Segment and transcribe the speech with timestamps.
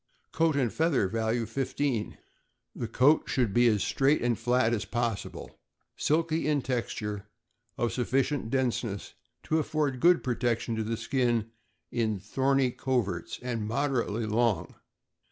[0.31, 2.17] Coat and feather (value 15).—
[2.75, 5.59] The coat should be as straight and flat as possible,
[5.95, 7.27] silky in texture,
[7.77, 8.97] of sufficient THE FIELD SPANIEL.
[9.43, 11.51] 335 denseness to afford good protection to the skin
[11.91, 14.73] in thorny coverts, and moderately long.